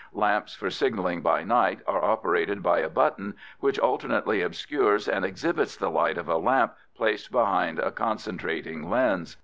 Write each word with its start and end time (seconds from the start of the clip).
Lamps 0.13 0.55
for 0.55 0.71
signalling 0.71 1.21
by 1.21 1.43
night 1.43 1.81
are 1.85 2.03
operated 2.03 2.63
by 2.63 2.79
a 2.79 2.89
button 2.89 3.35
which 3.59 3.77
alternately 3.77 4.41
obscures 4.41 5.07
and 5.07 5.23
exhibits 5.23 5.77
the 5.77 5.91
light 5.91 6.17
of 6.17 6.27
a 6.27 6.37
lamp 6.37 6.73
placed 6.97 7.31
behind 7.31 7.77
a 7.77 7.91
concentrating 7.91 8.89
lens. 8.89 9.37